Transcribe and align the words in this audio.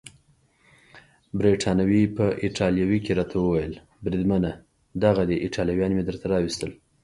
بریتانوي 1.37 2.03
په 2.17 2.25
ایټالوي 2.43 2.99
کې 3.05 3.11
راته 3.19 3.35
وویل: 3.39 3.73
بریدمنه 4.03 4.51
دغه 5.03 5.23
دي 5.29 5.35
ایټالویان 5.45 5.91
مې 5.95 6.03
درته 6.09 6.25
راوستل. 6.33 6.71